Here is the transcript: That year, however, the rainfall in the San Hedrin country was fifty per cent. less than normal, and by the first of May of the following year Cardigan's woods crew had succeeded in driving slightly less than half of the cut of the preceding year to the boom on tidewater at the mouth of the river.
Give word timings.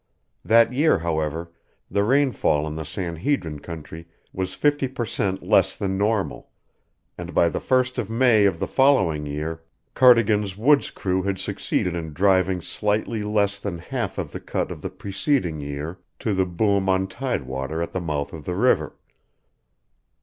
That 0.43 0.73
year, 0.73 0.97
however, 0.97 1.51
the 1.91 2.03
rainfall 2.03 2.65
in 2.65 2.73
the 2.75 2.83
San 2.85 3.17
Hedrin 3.17 3.59
country 3.59 4.07
was 4.33 4.55
fifty 4.55 4.87
per 4.87 5.05
cent. 5.05 5.43
less 5.43 5.75
than 5.75 5.95
normal, 5.95 6.49
and 7.19 7.35
by 7.35 7.49
the 7.49 7.59
first 7.59 7.99
of 7.99 8.09
May 8.09 8.45
of 8.45 8.57
the 8.57 8.65
following 8.65 9.27
year 9.27 9.61
Cardigan's 9.93 10.57
woods 10.57 10.89
crew 10.89 11.21
had 11.21 11.37
succeeded 11.37 11.93
in 11.93 12.13
driving 12.13 12.61
slightly 12.61 13.21
less 13.21 13.59
than 13.59 13.77
half 13.77 14.17
of 14.17 14.31
the 14.31 14.39
cut 14.41 14.71
of 14.71 14.81
the 14.81 14.89
preceding 14.89 15.59
year 15.61 15.99
to 16.17 16.33
the 16.33 16.47
boom 16.47 16.89
on 16.89 17.05
tidewater 17.05 17.79
at 17.79 17.91
the 17.93 18.01
mouth 18.01 18.33
of 18.33 18.43
the 18.43 18.55
river. 18.55 18.97